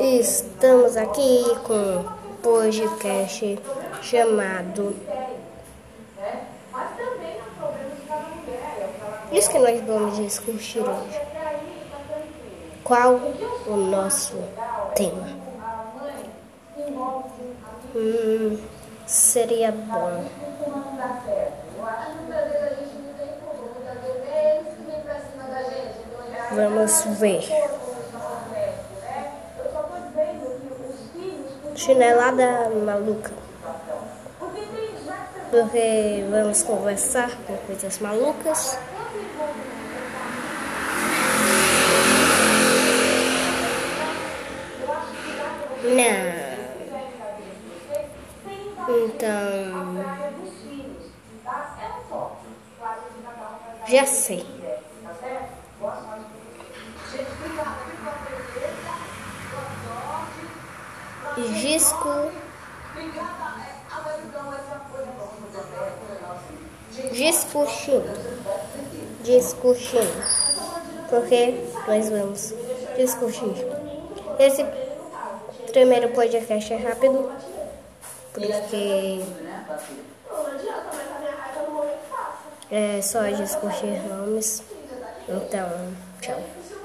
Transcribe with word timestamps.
Estamos 0.00 0.96
aqui 0.96 1.44
com 1.64 1.74
um 1.74 2.36
podcast 2.42 3.58
chamado 4.02 4.94
Isso 9.34 9.50
que 9.50 9.58
nós 9.58 9.80
vamos 9.80 10.16
discutir 10.16 10.78
hoje. 10.78 11.20
Qual 12.84 13.20
o 13.66 13.76
nosso 13.76 14.36
tema? 14.94 15.26
Hum, 17.96 18.58
seria 19.14 19.70
bom. 19.70 20.24
Vamos 26.50 27.04
ver. 27.20 27.44
Chinelada 31.76 32.70
maluca. 32.70 33.30
Porque 35.50 36.24
vamos 36.28 36.62
conversar 36.64 37.30
com 37.46 37.56
coisas 37.58 37.98
malucas. 38.00 38.78
Não. 45.84 46.43
Então. 48.86 50.04
Já 53.88 54.04
sei. 54.06 54.46
Disco. 61.36 62.30
Discutindo. 67.12 68.04
Discutindo. 69.22 70.24
Porque 71.08 71.54
nós 71.88 72.10
vamos 72.10 72.54
discutir. 72.96 73.66
Esse 74.38 74.64
primeiro 75.72 76.10
podcast 76.10 76.72
é 76.72 76.76
rápido. 76.76 77.30
Porque 78.34 79.24
é 82.68 83.00
só 83.00 83.22
discutir 83.28 84.02
nomes. 84.08 84.64
Então, 85.28 85.70
tchau. 86.20 86.42